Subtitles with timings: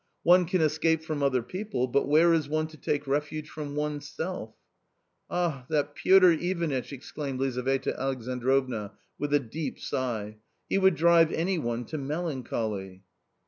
[0.23, 4.55] One can escape from other people, but where is one to take refuge from oneself?
[5.29, 10.37] ""Ah, that Piotr Ivanitch!" exclaimed Lizaveta Alexan drovna with a deep sigh;
[10.67, 13.03] "he would drive any one to melancholy